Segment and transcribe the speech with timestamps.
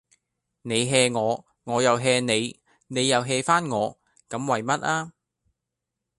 [0.63, 5.11] 你 hea 我，我 hea 你，你又 hea 返我，咁為乜吖